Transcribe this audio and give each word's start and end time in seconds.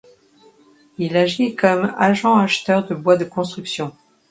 Il 0.97 1.15
agit 1.15 1.53
comme 1.53 1.93
agent-acheteur 1.95 2.87
de 2.87 2.95
bois 2.95 3.17
de 3.17 3.25
construction. 3.25 3.95